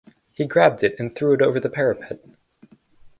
He 0.33 0.47
grabbed 0.47 0.83
it 0.83 0.95
and 0.97 1.13
threw 1.15 1.35
it 1.35 1.43
over 1.43 1.59
the 1.59 1.69
parapet. 1.69 2.23